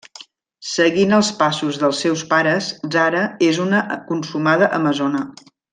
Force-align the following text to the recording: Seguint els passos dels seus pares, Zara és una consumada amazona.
Seguint 0.69 1.13
els 1.17 1.29
passos 1.41 1.77
dels 1.83 2.01
seus 2.05 2.25
pares, 2.33 2.71
Zara 2.97 3.23
és 3.51 3.63
una 3.69 3.83
consumada 4.13 4.75
amazona. 4.81 5.27